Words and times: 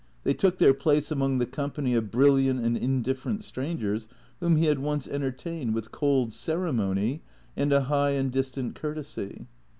They 0.23 0.33
took 0.33 0.57
their 0.57 0.73
place 0.73 1.11
among 1.11 1.37
the 1.37 1.45
company 1.45 1.93
of 1.93 2.05
bril 2.05 2.33
liant 2.41 2.63
and 2.65 2.75
indifferent 2.75 3.43
strangers 3.43 4.07
whom 4.39 4.55
he 4.55 4.65
had 4.65 4.79
once 4.79 5.07
entertained 5.07 5.75
with 5.75 5.91
cold 5.91 6.33
ceremony 6.33 7.21
and 7.55 7.71
a 7.71 7.81
high 7.81 8.13
and 8.13 8.31
distant 8.31 8.73
courtesy. 8.73 9.45